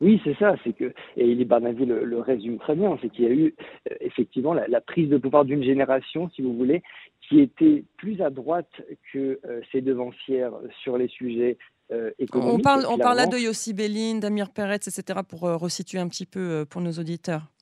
Oui, 0.00 0.20
c'est 0.24 0.36
ça. 0.36 0.56
C'est 0.64 0.72
que 0.72 0.92
et 1.16 1.30
Elie 1.30 1.44
Barnavi 1.44 1.86
le, 1.86 2.18
résume 2.18 2.58
très 2.58 2.74
bien. 2.74 2.98
C'est 3.00 3.08
qu'il 3.08 3.24
y 3.24 3.28
a 3.28 3.30
eu 3.30 3.54
euh, 3.90 3.94
effectivement 4.00 4.52
la, 4.52 4.80
prise 4.80 5.08
de 5.08 5.16
pouvoir 5.16 5.44
d'une 5.44 5.62
génération, 5.62 6.28
si 6.30 6.42
vous 6.42 6.54
voulez, 6.54 6.82
qui 7.28 7.38
était 7.38 7.84
plus 7.98 8.20
à 8.20 8.30
droite 8.30 8.82
que 9.12 9.38
euh, 9.44 9.60
ses 9.70 9.80
devancières 9.80 10.54
sur 10.82 10.98
les 10.98 11.06
sujets 11.06 11.56
euh. 11.92 12.10
On 12.32 12.58
parle, 12.58 12.86
on 12.88 12.98
parle 12.98 13.16
là 13.16 13.26
de 13.26 13.36
Yossi 13.36 13.74
Bellin, 13.74 14.18
d'Amir 14.18 14.50
Peretz, 14.50 14.88
etc. 14.88 15.20
Pour 15.28 15.40
resituer 15.40 15.98
un 15.98 16.08
petit 16.08 16.26
peu 16.26 16.64
pour 16.68 16.80
nos 16.80 16.92
auditeurs. 16.92 17.52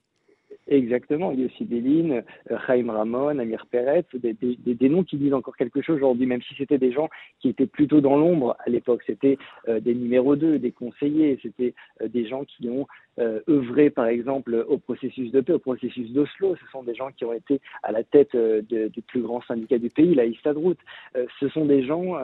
Exactement, 0.70 1.32
il 1.32 1.40
y 1.40 1.42
a 1.42 1.46
aussi 1.46 1.64
Béline, 1.64 2.22
Chaim 2.64 2.92
Ramon, 2.92 3.40
Amir 3.40 3.66
Peretz, 3.68 4.06
des, 4.14 4.34
des, 4.34 4.88
noms 4.88 5.02
qui 5.02 5.16
disent 5.16 5.34
encore 5.34 5.56
quelque 5.56 5.82
chose 5.82 5.96
aujourd'hui, 5.96 6.26
même 6.26 6.42
si 6.42 6.54
c'était 6.56 6.78
des 6.78 6.92
gens 6.92 7.08
qui 7.40 7.48
étaient 7.48 7.66
plutôt 7.66 8.00
dans 8.00 8.16
l'ombre 8.16 8.56
à 8.64 8.70
l'époque. 8.70 9.02
C'était 9.04 9.36
euh, 9.68 9.80
des 9.80 9.94
numéros 9.94 10.36
2, 10.36 10.60
des 10.60 10.70
conseillers, 10.70 11.40
c'était 11.42 11.74
euh, 12.00 12.06
des 12.06 12.28
gens 12.28 12.44
qui 12.44 12.68
ont 12.68 12.86
euh, 13.18 13.40
œuvré, 13.48 13.90
par 13.90 14.06
exemple, 14.06 14.64
au 14.68 14.78
processus 14.78 15.30
de 15.32 15.40
paix, 15.40 15.52
au 15.52 15.58
processus 15.58 16.10
d'Oslo. 16.12 16.56
Ce 16.56 16.70
sont 16.70 16.82
des 16.82 16.94
gens 16.94 17.10
qui 17.10 17.24
ont 17.24 17.32
été 17.32 17.60
à 17.82 17.92
la 17.92 18.02
tête 18.04 18.36
du 18.36 19.02
plus 19.06 19.22
grand 19.22 19.42
syndicat 19.42 19.78
du 19.78 19.88
pays, 19.88 20.14
la 20.14 20.24
Istadrout. 20.24 20.76
ce 21.38 21.48
sont 21.48 21.64
des 21.64 21.82
gens 21.82 22.16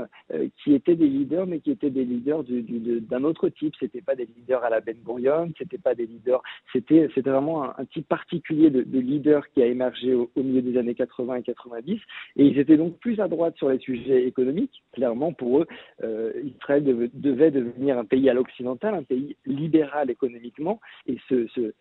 qui 0.63 0.75
étaient 0.75 0.97
des 0.97 1.09
leaders, 1.09 1.47
mais 1.47 1.61
qui 1.61 1.71
étaient 1.71 1.91
des 1.91 2.05
leaders 2.05 2.45
d'un 2.45 3.25
autre 3.25 3.49
type. 3.49 3.75
C'était 3.79 4.01
pas 4.01 4.15
des 4.15 4.27
leaders 4.37 4.65
à 4.65 4.71
la 4.71 4.81
Ben 4.81 4.97
Gurion, 5.05 5.53
c'était 5.59 5.79
pas 5.79 5.95
des 5.95 6.07
leaders. 6.07 6.43
C'était 6.73 7.09
vraiment 7.23 7.65
un, 7.65 7.85
type 7.93 8.09
particulier 8.09 8.71
de, 8.71 8.99
leader 8.99 9.49
qui 9.51 9.63
a 9.63 9.67
émergé 9.67 10.15
au, 10.15 10.31
au 10.35 10.43
milieu 10.43 10.63
des 10.63 10.79
années 10.79 10.95
80 10.95 11.37
et 11.37 11.43
90. 11.43 12.01
Et 12.37 12.45
ils 12.45 12.59
étaient 12.59 12.77
donc 12.77 12.99
plus 12.99 13.21
à 13.21 13.29
droite 13.29 13.57
sur 13.57 13.69
les 13.69 13.79
sujets 13.79 14.27
économiques. 14.27 14.83
Clairement, 14.93 15.33
pour 15.33 15.61
eux, 15.61 15.67
euh, 16.03 16.33
Israël 16.45 16.85
devait 17.15 17.51
devenir 17.51 17.99
un 17.99 18.05
pays 18.05 18.29
à 18.29 18.35
l'occidental, 18.35 18.95
un 18.95 19.03
pays 19.03 19.37
libéral 19.47 20.11
économiquement, 20.11 20.81
et 21.07 21.19
se, 21.29 21.73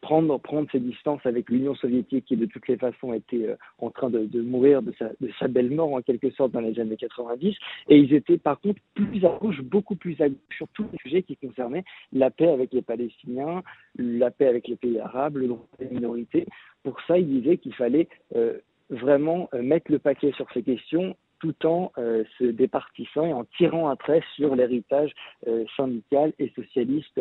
prendre, 0.00 0.38
prendre 0.38 0.70
ses 0.70 0.78
distances 0.80 1.24
avec 1.24 1.50
l'Union 1.50 1.74
soviétique 1.74 2.26
qui 2.26 2.36
de 2.36 2.46
toutes 2.46 2.68
les 2.68 2.76
façons 2.76 3.12
était 3.12 3.48
euh, 3.48 3.56
en 3.78 3.90
train 3.90 4.10
de, 4.10 4.40
mourir 4.40 4.80
de 4.82 4.92
sa, 5.38 5.48
belle 5.48 5.70
mort 5.70 5.92
en 5.92 6.02
quelque 6.02 6.30
sorte 6.30 6.52
dans 6.52 6.60
les 6.60 6.78
années 6.78 6.96
90. 6.96 7.56
Et 7.88 7.98
ils 7.98 8.14
étaient 8.14 8.38
par 8.38 8.60
contre 8.60 8.80
plus 8.94 9.24
à 9.24 9.36
gauche, 9.40 9.60
beaucoup 9.62 9.96
plus 9.96 10.20
à 10.20 10.28
gauche 10.28 10.56
sur 10.56 10.68
tous 10.68 10.86
les 10.92 10.98
sujets 10.98 11.22
qui 11.22 11.36
concernaient 11.36 11.84
la 12.12 12.30
paix 12.30 12.48
avec 12.48 12.72
les 12.72 12.82
Palestiniens, 12.82 13.62
la 13.96 14.30
paix 14.30 14.46
avec 14.46 14.68
les 14.68 14.76
pays 14.76 15.00
arabes, 15.00 15.36
le 15.36 15.48
droit 15.48 15.66
des 15.78 15.88
minorités. 15.88 16.46
Pour 16.84 17.00
ça, 17.06 17.18
ils 17.18 17.28
disaient 17.28 17.58
qu'il 17.58 17.74
fallait 17.74 18.08
euh, 18.36 18.58
vraiment 18.90 19.48
euh, 19.54 19.62
mettre 19.62 19.90
le 19.90 19.98
paquet 19.98 20.32
sur 20.32 20.46
ces 20.52 20.62
questions 20.62 21.16
tout 21.42 21.66
en 21.66 21.90
euh, 21.98 22.22
se 22.38 22.44
départissant 22.44 23.26
et 23.26 23.32
en 23.32 23.44
tirant 23.56 23.90
un 23.90 23.96
trait 23.96 24.22
sur 24.36 24.54
l'héritage 24.54 25.10
euh, 25.48 25.64
syndical 25.76 26.32
et 26.38 26.52
socialiste 26.54 27.20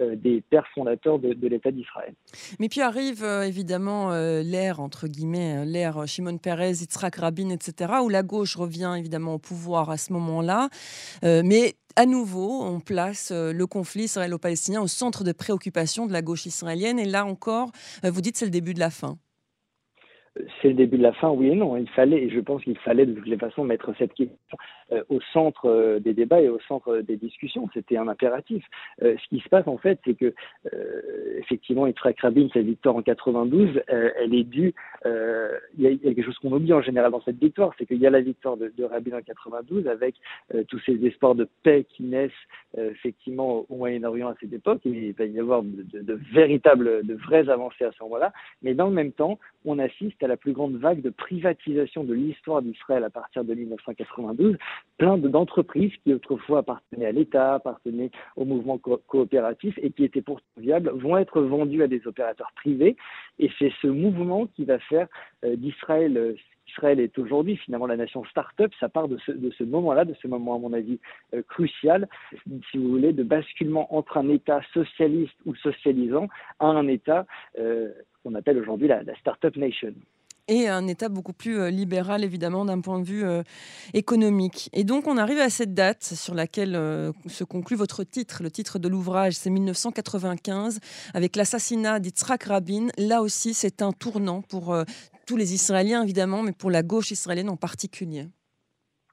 des 0.00 0.40
pères 0.40 0.66
fondateurs 0.74 1.18
de, 1.18 1.46
l'État 1.46 1.70
d'Israël. 1.70 2.14
Mais 2.58 2.70
puis 2.70 2.80
arrive 2.80 3.22
évidemment 3.22 4.12
l'ère, 4.40 4.80
entre 4.80 5.08
guillemets, 5.08 5.66
l'ère 5.66 6.06
Shimon 6.06 6.38
Peres, 6.38 6.80
Yitzhak 6.80 7.16
Rabin, 7.16 7.50
etc., 7.50 7.94
où 8.02 8.08
la 8.08 8.22
gauche 8.22 8.56
revient 8.56 8.94
évidemment 8.96 9.34
au 9.34 9.38
pouvoir 9.38 9.90
à 9.90 9.98
ce 9.98 10.14
moment-là. 10.14 10.70
mais 11.22 11.74
à 11.96 12.06
nouveau, 12.06 12.62
on 12.62 12.80
place 12.80 13.30
le 13.30 13.66
conflit 13.66 14.04
israélo-palestinien 14.04 14.80
au 14.80 14.86
centre 14.86 15.22
de 15.22 15.32
préoccupation 15.32 16.06
de 16.06 16.14
la 16.14 16.22
gauche 16.22 16.46
israélienne. 16.46 16.98
Et 16.98 17.04
là 17.04 17.26
encore, 17.26 17.70
vous 18.02 18.20
dites 18.22 18.38
c'est 18.38 18.46
le 18.46 18.50
début 18.50 18.72
de 18.72 18.80
la 18.80 18.90
fin 18.90 19.18
c'est 20.60 20.68
le 20.68 20.74
début 20.74 20.98
de 20.98 21.02
la 21.02 21.12
fin, 21.12 21.30
oui 21.30 21.48
et 21.48 21.54
non. 21.54 21.76
Il 21.76 21.88
fallait, 21.88 22.22
et 22.22 22.30
je 22.30 22.40
pense 22.40 22.62
qu'il 22.62 22.78
fallait 22.78 23.06
de 23.06 23.14
toutes 23.14 23.26
les 23.26 23.36
façons 23.36 23.64
mettre 23.64 23.92
cette 23.98 24.14
question 24.14 24.36
au 25.08 25.20
centre 25.32 25.66
euh, 25.66 26.00
des 26.00 26.14
débats 26.14 26.40
et 26.40 26.48
au 26.48 26.60
centre 26.60 26.98
des 26.98 27.16
discussions. 27.16 27.68
C'était 27.74 27.96
un 27.96 28.08
impératif. 28.08 28.64
Euh, 29.02 29.16
ce 29.22 29.28
qui 29.28 29.40
se 29.40 29.48
passe 29.48 29.66
en 29.66 29.78
fait, 29.78 29.98
c'est 30.04 30.14
que 30.14 30.34
effectivement, 31.38 31.86
Yitzhak 31.86 32.20
Rabin, 32.20 32.48
sa 32.52 32.60
victoire 32.60 32.96
en 32.96 33.02
92, 33.02 33.80
elle 33.88 34.34
est 34.34 34.44
due. 34.44 34.74
Il 35.04 35.60
y, 35.78 35.86
a 35.86 35.96
quelque 35.96 36.22
chose 36.22 36.38
qu'on 36.38 36.52
oublie 36.52 36.72
en 36.72 36.82
général 36.82 37.10
dans 37.10 37.22
cette 37.22 37.38
victoire, 37.38 37.72
c'est 37.78 37.86
qu'il 37.86 37.98
y 37.98 38.06
a 38.06 38.10
la 38.10 38.20
victoire 38.20 38.56
de, 38.56 38.72
de, 38.76 38.84
Rabin 38.84 39.18
en 39.18 39.22
92 39.22 39.86
avec 39.88 40.14
tous 40.68 40.78
ces 40.80 41.04
espoirs 41.06 41.34
de 41.34 41.48
paix 41.62 41.86
qui 41.88 42.02
naissent 42.02 42.30
effectivement 42.76 43.64
au 43.68 43.76
Moyen-Orient 43.76 44.28
à 44.28 44.34
cette 44.40 44.52
époque. 44.52 44.80
Il 44.84 45.12
va 45.12 45.24
y 45.24 45.40
avoir 45.40 45.62
de, 45.62 45.82
de, 45.82 46.02
de 46.02 46.20
véritables, 46.32 47.06
de 47.06 47.14
vraies 47.14 47.48
avancées 47.48 47.84
à 47.84 47.92
ce 47.92 48.02
moment-là. 48.04 48.32
Mais 48.62 48.74
dans 48.74 48.86
le 48.86 48.94
même 48.94 49.12
temps, 49.12 49.38
on 49.64 49.78
assiste 49.78 50.22
à 50.22 50.26
la 50.26 50.36
plus 50.36 50.52
grande 50.52 50.76
vague 50.76 51.00
de 51.00 51.10
privatisation 51.10 52.04
de 52.04 52.14
l'histoire 52.14 52.62
d'Israël 52.62 53.04
à 53.04 53.10
partir 53.10 53.44
de 53.44 53.54
1992. 53.54 54.56
Plein 54.98 55.16
d'entreprises 55.16 55.92
qui 56.04 56.12
autrefois 56.12 56.58
appartenaient 56.58 57.06
à 57.06 57.12
l'État, 57.12 57.54
appartenaient 57.54 58.10
au 58.36 58.44
mouvement 58.44 58.76
coopératif 58.78 59.78
et 59.82 59.90
qui 59.90 60.04
étaient 60.04 60.20
pourtant 60.20 60.44
viables 60.58 60.90
vont 60.90 61.16
être 61.16 61.40
vendues 61.40 61.82
à 61.82 61.86
des 61.86 62.06
opérateurs 62.06 62.52
privés. 62.54 62.96
Et 63.38 63.50
c'est 63.58 63.72
ce 63.80 63.86
mouvement 63.86 64.46
qui 64.46 64.66
va 64.66 64.78
faire 64.78 65.08
euh, 65.44 65.56
d'Israël 65.56 66.18
euh, 66.18 66.34
Israël 66.68 67.00
est 67.00 67.18
aujourd'hui 67.18 67.56
finalement 67.56 67.86
la 67.86 67.96
nation 67.96 68.24
start-up, 68.26 68.70
ça 68.78 68.88
part 68.88 69.08
de 69.08 69.18
ce, 69.26 69.32
de 69.32 69.50
ce 69.50 69.64
moment-là, 69.64 70.04
de 70.04 70.14
ce 70.22 70.28
moment 70.28 70.54
à 70.54 70.58
mon 70.58 70.72
avis 70.72 71.00
euh, 71.34 71.42
crucial, 71.48 72.06
si 72.70 72.78
vous 72.78 72.90
voulez, 72.90 73.12
de 73.12 73.24
basculement 73.24 73.92
entre 73.92 74.18
un 74.18 74.28
État 74.28 74.60
socialiste 74.72 75.34
ou 75.46 75.56
socialisant 75.56 76.28
à 76.60 76.66
un 76.66 76.86
État 76.86 77.26
qu'on 78.22 78.34
appelle 78.36 78.58
aujourd'hui 78.58 78.86
la, 78.86 79.02
la 79.02 79.16
start-up 79.16 79.56
nation 79.56 79.94
et 80.50 80.68
un 80.68 80.86
État 80.88 81.08
beaucoup 81.08 81.32
plus 81.32 81.58
euh, 81.58 81.70
libéral, 81.70 82.24
évidemment, 82.24 82.64
d'un 82.64 82.80
point 82.80 82.98
de 82.98 83.04
vue 83.04 83.24
euh, 83.24 83.42
économique. 83.94 84.68
Et 84.72 84.82
donc, 84.82 85.06
on 85.06 85.16
arrive 85.16 85.38
à 85.38 85.48
cette 85.48 85.74
date 85.74 86.02
sur 86.02 86.34
laquelle 86.34 86.74
euh, 86.74 87.12
se 87.28 87.44
conclut 87.44 87.76
votre 87.76 88.02
titre. 88.02 88.42
Le 88.42 88.50
titre 88.50 88.80
de 88.80 88.88
l'ouvrage, 88.88 89.34
c'est 89.34 89.48
1995, 89.48 90.80
avec 91.14 91.36
l'assassinat 91.36 92.00
d'Yitzhak 92.00 92.42
Rabin. 92.42 92.88
Là 92.98 93.22
aussi, 93.22 93.54
c'est 93.54 93.80
un 93.80 93.92
tournant 93.92 94.42
pour 94.42 94.76
tous 95.26 95.36
les 95.36 95.54
Israéliens, 95.54 96.02
évidemment, 96.02 96.42
mais 96.42 96.52
pour 96.52 96.70
la 96.70 96.82
gauche 96.82 97.12
israélienne 97.12 97.48
en 97.48 97.56
particulier. 97.56 98.24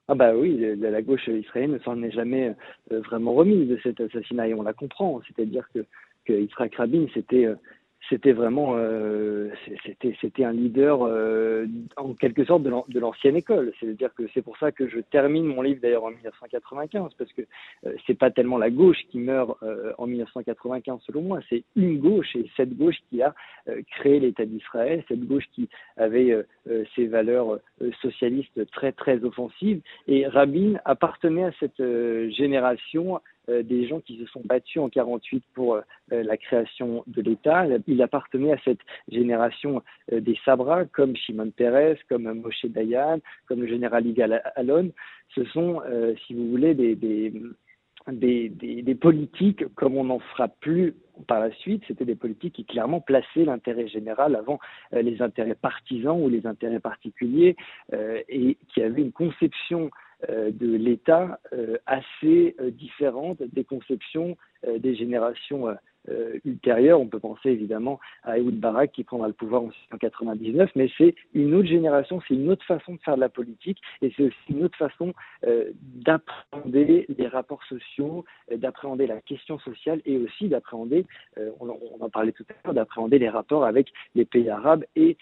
Ah 0.08 0.14
bah 0.14 0.34
oui, 0.34 0.58
la, 0.78 1.02
gauche 1.02 1.28
israélienne 1.28 1.74
ne 1.74 1.78
s'en 1.80 2.02
est 2.02 2.10
jamais 2.10 2.54
vraiment 2.90 3.34
remise 3.34 3.68
de 3.68 3.78
cet 3.82 4.00
assassinat 4.00 4.48
et 4.48 4.54
on 4.54 4.62
la 4.62 4.72
comprend. 4.72 5.20
C'est-à-dire 5.28 5.68
que, 5.72 5.84
que 6.24 6.32
Yitzhak 6.32 6.74
Rabin, 6.74 7.06
c'était 7.14 7.46
c'était 8.08 8.32
vraiment 8.32 8.74
euh, 8.76 9.50
c'était 9.84 10.16
c'était 10.20 10.44
un 10.44 10.52
leader 10.52 11.02
euh, 11.02 11.66
en 11.96 12.14
quelque 12.14 12.44
sorte 12.44 12.62
de 12.62 12.98
l'ancienne 12.98 13.36
école. 13.36 13.72
C'est 13.78 13.88
à 13.88 13.92
dire 13.92 14.14
que 14.14 14.24
c'est 14.34 14.42
pour 14.42 14.56
ça 14.58 14.72
que 14.72 14.88
je 14.88 15.00
termine 15.00 15.44
mon 15.44 15.62
livre 15.62 15.80
d'ailleurs 15.82 16.04
en 16.04 16.10
1995 16.10 17.12
parce 17.18 17.32
que 17.32 17.42
euh, 17.86 17.94
c'est 18.06 18.18
pas 18.18 18.30
tellement 18.30 18.58
la 18.58 18.70
gauche 18.70 18.98
qui 19.10 19.18
meurt 19.18 19.56
euh, 19.62 19.92
en 19.98 20.06
1995 20.06 21.00
selon 21.06 21.22
moi 21.22 21.40
c'est 21.48 21.64
une 21.76 21.98
gauche 21.98 22.34
et 22.36 22.50
cette 22.56 22.76
gauche 22.76 22.96
qui 23.10 23.22
a 23.22 23.34
créé 23.90 24.20
l'État 24.20 24.46
d'Israël 24.46 25.04
cette 25.08 25.24
gauche 25.26 25.44
qui 25.54 25.68
avait 25.96 26.34
ses 26.94 27.06
valeurs 27.06 27.58
socialistes 28.00 28.70
très 28.70 28.92
très 28.92 29.22
offensives. 29.24 29.80
Et 30.06 30.26
Rabin 30.26 30.74
appartenait 30.84 31.44
à 31.44 31.52
cette 31.60 31.82
génération 32.30 33.20
des 33.48 33.86
gens 33.86 34.00
qui 34.00 34.18
se 34.18 34.26
sont 34.26 34.42
battus 34.44 34.82
en 34.82 34.88
48 34.88 35.42
pour 35.54 35.76
euh, 35.76 35.82
la 36.10 36.36
création 36.36 37.02
de 37.06 37.22
l'État. 37.22 37.66
Il 37.86 38.02
appartenait 38.02 38.52
à 38.52 38.58
cette 38.64 38.80
génération 39.10 39.82
euh, 40.12 40.20
des 40.20 40.38
Sabra, 40.44 40.84
comme 40.84 41.16
Shimon 41.16 41.50
Peres, 41.50 41.96
comme 42.08 42.30
Moshe 42.32 42.66
Dayan, 42.66 43.20
comme 43.46 43.60
le 43.60 43.68
général 43.68 44.06
Igal 44.06 44.42
Alon. 44.56 44.90
Ce 45.34 45.44
sont, 45.44 45.82
si 46.26 46.34
vous 46.34 46.48
voulez, 46.48 46.74
des, 46.74 46.96
des, 46.96 47.32
des, 48.08 48.48
des, 48.48 48.94
politiques 48.94 49.66
comme 49.74 49.96
on 49.96 50.04
n'en 50.04 50.20
fera 50.20 50.48
plus 50.48 50.94
par 51.26 51.40
la 51.40 51.52
suite. 51.52 51.82
C'était 51.86 52.06
des 52.06 52.14
politiques 52.14 52.54
qui 52.54 52.64
clairement 52.64 53.00
plaçaient 53.02 53.44
l'intérêt 53.44 53.88
général 53.88 54.34
avant 54.34 54.58
les 54.90 55.20
intérêts 55.20 55.54
partisans 55.54 56.18
ou 56.18 56.30
les 56.30 56.46
intérêts 56.46 56.80
particuliers 56.80 57.56
et 57.92 58.56
qui 58.68 58.82
avaient 58.82 59.02
une 59.02 59.12
conception 59.12 59.90
euh, 59.90 59.90
de 60.26 60.76
l'État 60.76 61.38
euh, 61.52 61.78
assez 61.86 62.56
euh, 62.60 62.70
différente 62.70 63.42
des 63.42 63.64
conceptions 63.64 64.36
des 64.66 64.96
générations 64.96 65.68
ultérieures. 66.44 67.00
On 67.00 67.06
peut 67.06 67.20
penser 67.20 67.50
évidemment 67.50 68.00
à 68.24 68.40
Ehud 68.40 68.58
Barak 68.58 68.90
qui 68.90 69.04
prendra 69.04 69.28
le 69.28 69.32
pouvoir 69.32 69.62
en 69.62 69.66
1999, 69.66 70.72
mais 70.74 70.90
c'est 70.98 71.14
une 71.32 71.54
autre 71.54 71.68
génération, 71.68 72.20
c'est 72.26 72.34
une 72.34 72.50
autre 72.50 72.66
façon 72.66 72.94
de 72.94 72.98
faire 72.98 73.14
de 73.14 73.20
la 73.20 73.28
politique 73.28 73.80
et 74.02 74.12
c'est 74.16 74.24
aussi 74.24 74.36
une 74.48 74.64
autre 74.64 74.76
façon 74.76 75.14
d'appréhender 75.80 77.06
les 77.16 77.28
rapports 77.28 77.62
sociaux, 77.68 78.24
d'appréhender 78.52 79.06
la 79.06 79.20
question 79.20 79.60
sociale 79.60 80.02
et 80.06 80.16
aussi 80.18 80.48
d'appréhender, 80.48 81.06
on, 81.60 81.70
en 82.00 82.10
parlait 82.10 82.32
tout 82.32 82.44
à 82.48 82.54
l'heure, 82.64 82.74
d'appréhender 82.74 83.20
les 83.20 83.28
rapports 83.28 83.64
avec 83.64 83.92
les 84.16 84.24
pays 84.24 84.50
arabes 84.50 84.84
et 84.96 85.16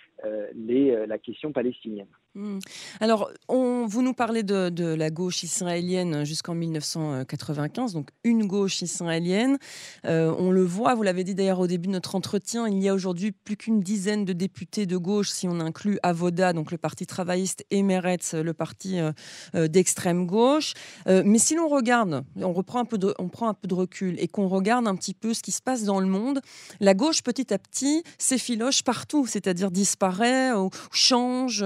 les, 0.54 1.06
la 1.06 1.18
question 1.18 1.52
palestinienne. 1.52 2.06
Hmm. 2.36 2.58
Alors, 3.00 3.30
vous 3.48 4.02
nous 4.02 4.12
parlez 4.12 4.42
de, 4.42 4.94
la 4.94 5.08
gauche 5.08 5.42
israélienne 5.42 6.24
jusqu'en 6.26 6.54
1995, 6.54 7.94
donc 7.94 8.10
une 8.24 8.46
gauche 8.46 8.82
israélienne. 8.82 9.56
Euh, 10.04 10.34
on 10.38 10.50
le 10.50 10.62
voit, 10.62 10.94
vous 10.94 11.02
l'avez 11.02 11.24
dit 11.24 11.34
d'ailleurs 11.34 11.60
au 11.60 11.66
début 11.66 11.86
de 11.86 11.92
notre 11.92 12.14
entretien, 12.14 12.68
il 12.68 12.82
y 12.82 12.90
a 12.90 12.94
aujourd'hui 12.94 13.32
plus 13.32 13.56
qu'une 13.56 13.80
dizaine 13.80 14.26
de 14.26 14.34
députés 14.34 14.84
de 14.84 14.98
gauche, 14.98 15.30
si 15.30 15.48
on 15.48 15.60
inclut 15.60 15.98
Avoda, 16.02 16.52
donc 16.52 16.72
le 16.72 16.76
parti 16.76 17.06
travailliste, 17.06 17.64
et 17.70 17.82
Meretz, 17.82 18.34
le 18.34 18.52
parti 18.52 19.00
euh, 19.00 19.12
euh, 19.54 19.66
d'extrême 19.66 20.26
gauche. 20.26 20.74
mais 21.06 21.38
si 21.38 21.54
l'on 21.54 21.68
regarde, 21.68 22.22
on, 22.36 22.62
prend 22.62 22.80
un 22.80 22.84
peu 22.84 22.98
de 22.98 23.74
recul 23.74 24.16
et 24.18 24.28
qu'on 24.28 24.48
regarde 24.48 24.86
un 24.86 24.94
petit 24.94 25.14
peu 25.14 25.32
ce 25.32 25.42
qui 25.42 25.52
se 25.52 25.62
passe 25.62 25.84
dans 25.84 26.00
le 26.00 26.06
monde, 26.06 26.42
la 26.80 26.92
gauche 26.92 27.22
petit 27.22 27.54
à 27.54 27.58
petit 27.58 28.02
s'effiloche 28.18 28.82
partout, 28.82 29.26
c'est-à-dire 29.26 29.70
disparaît 29.70 30.52
ou 30.52 30.68
change. 30.92 31.64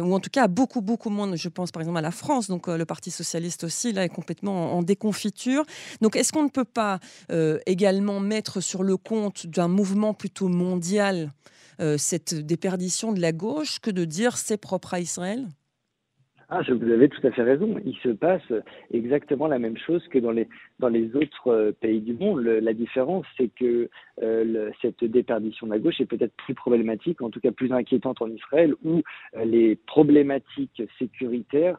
Ou 0.00 0.14
en 0.14 0.20
tout 0.20 0.30
cas 0.30 0.48
beaucoup, 0.48 0.80
beaucoup 0.80 1.10
moins. 1.10 1.34
Je 1.34 1.48
pense 1.48 1.70
par 1.72 1.82
exemple 1.82 1.98
à 1.98 2.02
la 2.02 2.10
France, 2.10 2.48
donc 2.48 2.68
euh, 2.68 2.76
le 2.76 2.84
Parti 2.84 3.10
socialiste 3.10 3.64
aussi, 3.64 3.92
là, 3.92 4.04
est 4.04 4.08
complètement 4.08 4.76
en, 4.76 4.82
déconfiture. 4.82 5.64
Donc 6.00 6.16
est-ce 6.16 6.32
qu'on 6.32 6.44
ne 6.44 6.48
peut 6.48 6.64
pas 6.64 7.00
euh, 7.30 7.58
également 7.66 8.20
mettre 8.20 8.60
sur 8.60 8.82
le 8.82 8.96
compte 8.96 9.46
d'un 9.46 9.68
mouvement 9.68 10.14
plutôt 10.14 10.48
mondial 10.48 11.32
cette 11.98 12.34
déperdition 12.34 13.12
de 13.12 13.20
la 13.20 13.32
gauche 13.32 13.80
que 13.80 13.90
de 13.90 14.06
dire 14.06 14.38
c'est 14.38 14.56
propre 14.56 14.94
à 14.94 15.00
Israël? 15.00 15.46
Ah, 16.48 16.60
vous 16.68 16.92
avez 16.92 17.08
tout 17.08 17.26
à 17.26 17.32
fait 17.32 17.42
raison. 17.42 17.74
Il 17.84 17.96
se 17.96 18.10
passe 18.10 18.52
exactement 18.92 19.48
la 19.48 19.58
même 19.58 19.76
chose 19.76 20.06
que 20.06 20.20
dans 20.20 20.30
les, 20.30 20.46
dans 20.78 20.88
les 20.88 21.16
autres 21.16 21.48
euh, 21.48 21.72
pays 21.72 22.00
du 22.00 22.14
monde. 22.14 22.40
la 22.40 22.72
différence, 22.72 23.26
c'est 23.36 23.48
que 23.48 23.90
euh, 24.22 24.70
cette 24.80 25.02
déperdition 25.02 25.66
de 25.66 25.72
la 25.72 25.80
gauche 25.80 26.00
est 26.00 26.06
peut-être 26.06 26.34
plus 26.36 26.54
problématique, 26.54 27.20
en 27.20 27.30
tout 27.30 27.40
cas 27.40 27.50
plus 27.50 27.72
inquiétante 27.72 28.22
en 28.22 28.30
Israël, 28.30 28.74
où 28.84 29.02
euh, 29.36 29.44
les 29.44 29.74
problématiques 29.74 30.82
sécuritaires 30.98 31.78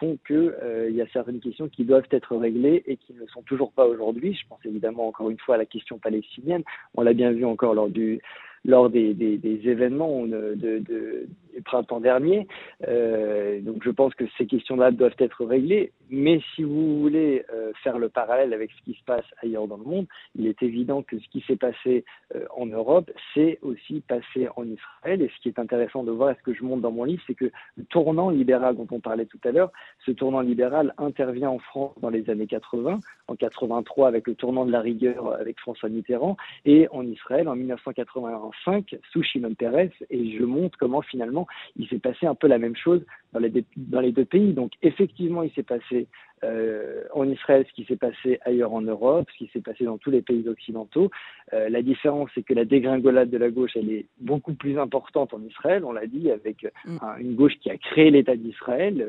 font 0.00 0.18
qu'il 0.26 0.52
y 0.90 1.00
a 1.00 1.06
certaines 1.12 1.38
questions 1.38 1.68
qui 1.68 1.84
doivent 1.84 2.08
être 2.10 2.36
réglées 2.36 2.82
et 2.86 2.96
qui 2.96 3.14
ne 3.14 3.24
sont 3.28 3.42
toujours 3.42 3.70
pas 3.70 3.86
aujourd'hui. 3.86 4.34
Je 4.34 4.44
pense 4.48 4.58
évidemment 4.64 5.06
encore 5.06 5.30
une 5.30 5.38
fois 5.38 5.54
à 5.54 5.58
la 5.58 5.66
question 5.66 5.98
palestinienne. 5.98 6.64
On 6.94 7.02
l'a 7.02 7.12
bien 7.12 7.30
vu 7.30 7.44
encore 7.44 7.72
lors 7.72 7.88
du 7.88 8.20
lors 8.64 8.90
des, 8.90 9.14
des, 9.14 9.38
des 9.38 9.68
événements 9.68 10.26
de, 10.26 10.56
de, 10.56 11.28
du 11.56 11.62
printemps 11.62 12.00
dernier. 12.00 12.46
Euh, 12.86 13.60
donc 13.60 13.82
je 13.82 13.90
pense 13.90 14.14
que 14.14 14.24
ces 14.36 14.46
questions-là 14.46 14.90
doivent 14.90 15.16
être 15.18 15.44
réglées. 15.44 15.92
Mais 16.08 16.40
si 16.54 16.62
vous 16.62 17.00
voulez 17.00 17.44
euh, 17.52 17.72
faire 17.82 17.98
le 17.98 18.08
parallèle 18.08 18.52
avec 18.52 18.70
ce 18.70 18.82
qui 18.84 18.96
se 18.96 19.04
passe 19.04 19.24
ailleurs 19.42 19.66
dans 19.66 19.76
le 19.76 19.84
monde, 19.84 20.06
il 20.36 20.46
est 20.46 20.62
évident 20.62 21.02
que 21.02 21.18
ce 21.18 21.28
qui 21.28 21.40
s'est 21.46 21.56
passé 21.56 22.04
euh, 22.34 22.44
en 22.56 22.66
Europe, 22.66 23.10
c'est 23.34 23.58
aussi 23.62 24.02
passé 24.06 24.48
en 24.54 24.64
Israël. 24.64 25.22
Et 25.22 25.30
ce 25.34 25.42
qui 25.42 25.48
est 25.48 25.58
intéressant 25.58 26.04
de 26.04 26.12
voir, 26.12 26.30
et 26.30 26.34
ce 26.34 26.42
que 26.42 26.54
je 26.54 26.62
montre 26.62 26.82
dans 26.82 26.92
mon 26.92 27.04
livre, 27.04 27.22
c'est 27.26 27.34
que 27.34 27.50
le 27.76 27.84
tournant 27.84 28.30
libéral 28.30 28.76
dont 28.76 28.86
on 28.92 29.00
parlait 29.00 29.26
tout 29.26 29.40
à 29.44 29.50
l'heure, 29.50 29.72
ce 30.04 30.12
tournant 30.12 30.40
libéral 30.40 30.94
intervient 30.98 31.50
en 31.50 31.58
France 31.58 31.94
dans 32.00 32.10
les 32.10 32.28
années 32.30 32.46
80, 32.46 33.00
en 33.26 33.34
83 33.34 34.06
avec 34.06 34.28
le 34.28 34.34
tournant 34.34 34.64
de 34.64 34.72
la 34.72 34.80
rigueur 34.80 35.34
avec 35.34 35.58
François 35.58 35.88
Mitterrand, 35.88 36.36
et 36.64 36.86
en 36.92 37.04
Israël 37.04 37.48
en 37.48 37.56
1985 37.56 38.96
sous 39.10 39.22
Shimon 39.22 39.54
Peres. 39.54 39.90
Et 40.10 40.36
je 40.38 40.44
montre 40.44 40.78
comment 40.78 41.02
finalement 41.02 41.45
il 41.76 41.88
s'est 41.88 41.98
passé 41.98 42.26
un 42.26 42.34
peu 42.34 42.46
la 42.46 42.58
même 42.58 42.76
chose 42.76 43.04
dans 43.32 43.40
les, 43.40 43.64
dans 43.76 44.00
les 44.00 44.12
deux 44.12 44.24
pays. 44.24 44.52
Donc 44.52 44.72
effectivement, 44.82 45.42
il 45.42 45.50
s'est 45.52 45.62
passé 45.62 46.08
euh, 46.44 47.02
en 47.14 47.28
Israël 47.28 47.64
ce 47.68 47.72
qui 47.72 47.84
s'est 47.84 47.96
passé 47.96 48.38
ailleurs 48.44 48.72
en 48.72 48.82
Europe, 48.82 49.28
ce 49.32 49.44
qui 49.44 49.50
s'est 49.52 49.60
passé 49.60 49.84
dans 49.84 49.98
tous 49.98 50.10
les 50.10 50.22
pays 50.22 50.48
occidentaux. 50.48 51.10
Euh, 51.52 51.68
la 51.68 51.82
différence, 51.82 52.30
c'est 52.34 52.42
que 52.42 52.54
la 52.54 52.64
dégringolade 52.64 53.30
de 53.30 53.38
la 53.38 53.50
gauche, 53.50 53.72
elle 53.76 53.90
est 53.90 54.06
beaucoup 54.20 54.54
plus 54.54 54.78
importante 54.78 55.32
en 55.32 55.42
Israël, 55.42 55.84
on 55.84 55.92
l'a 55.92 56.06
dit, 56.06 56.30
avec 56.30 56.66
mm. 56.84 56.98
une 57.20 57.34
gauche 57.34 57.54
qui 57.60 57.70
a 57.70 57.76
créé 57.76 58.10
l'État 58.10 58.36
d'Israël. 58.36 59.06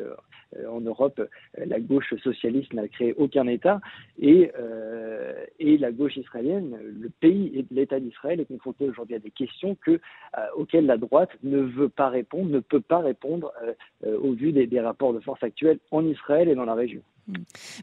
Euh, 0.55 0.67
en 0.67 0.81
Europe, 0.81 1.21
la 1.57 1.79
gauche 1.79 2.13
socialiste 2.23 2.73
n'a 2.73 2.87
créé 2.87 3.13
aucun 3.17 3.47
État 3.47 3.81
et, 4.19 4.51
et 5.59 5.77
la 5.77 5.91
gauche 5.91 6.17
israélienne, 6.17 6.77
le 6.81 7.09
pays 7.09 7.51
et 7.55 7.65
l'État 7.71 7.99
d'Israël 7.99 8.39
est 8.39 8.45
confronté 8.45 8.87
aujourd'hui 8.87 9.15
à 9.15 9.19
des 9.19 9.31
questions 9.31 9.75
que, 9.75 9.99
auxquelles 10.55 10.85
la 10.85 10.97
droite 10.97 11.29
ne 11.43 11.59
veut 11.59 11.89
pas 11.89 12.09
répondre, 12.09 12.49
ne 12.49 12.59
peut 12.59 12.81
pas 12.81 12.99
répondre 12.99 13.51
au 14.05 14.33
vu 14.33 14.51
des, 14.51 14.67
des 14.67 14.79
rapports 14.79 15.13
de 15.13 15.19
force 15.19 15.43
actuels 15.43 15.79
en 15.91 16.05
Israël 16.05 16.49
et 16.49 16.55
dans 16.55 16.65
la 16.65 16.75
région. 16.75 17.01
Mm. 17.27 17.35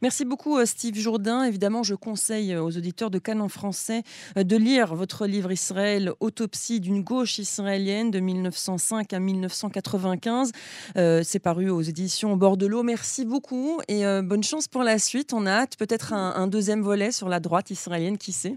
Merci 0.03 0.25
beaucoup 0.25 0.59
euh, 0.59 0.65
Steve 0.65 0.97
Jourdain. 0.97 1.45
Évidemment, 1.45 1.83
je 1.83 1.95
conseille 1.95 2.53
euh, 2.53 2.63
aux 2.63 2.77
auditeurs 2.77 3.11
de 3.11 3.19
Canon 3.19 3.49
français 3.49 4.03
euh, 4.39 4.45
de 4.45 4.57
lire 4.57 4.95
votre 4.95 5.27
livre 5.27 5.53
Israël, 5.53 6.13
Autopsie 6.21 6.81
d'une 6.81 7.03
gauche 7.03 7.39
israélienne 7.39 8.11
de 8.11 8.21
1905 8.21 9.13
à 9.13 9.21
1995. 9.21 10.53
C'est 10.95 11.39
paru 11.39 11.71
aux 11.71 11.81
éditions 11.81 12.37
Bordelot. 12.65 12.83
Merci 12.83 13.25
beaucoup 13.25 13.81
et 13.89 14.03
bonne 14.23 14.43
chance 14.43 14.69
pour 14.69 14.83
la 14.83 14.99
suite. 14.99 15.33
On 15.33 15.47
a 15.47 15.51
hâte 15.51 15.77
peut-être 15.79 16.13
un, 16.13 16.47
deuxième 16.47 16.83
volet 16.83 17.11
sur 17.11 17.29
la 17.29 17.41
droite 17.41 17.71
israélienne, 17.71 18.19
qui 18.19 18.33
sait 18.33 18.57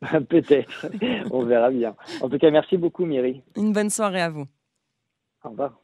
Peut-être, 0.28 0.86
on 1.30 1.44
verra 1.44 1.70
bien. 1.70 1.94
En 2.22 2.28
tout 2.28 2.38
cas, 2.38 2.50
merci 2.50 2.76
beaucoup 2.76 3.04
Myri. 3.04 3.42
Une 3.56 3.72
bonne 3.72 3.90
soirée 3.90 4.22
à 4.22 4.30
vous. 4.30 4.46
Au 5.44 5.50
revoir. 5.50 5.78